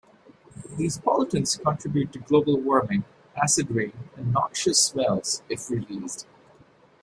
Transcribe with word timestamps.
These 0.77 0.97
pollutants 0.97 1.61
contribute 1.61 2.11
to 2.13 2.17
global 2.21 2.59
warming, 2.59 3.03
acid 3.39 3.69
rain, 3.69 3.93
and 4.17 4.33
noxious 4.33 4.83
smells 4.83 5.43
if 5.47 5.69
released. 5.69 6.25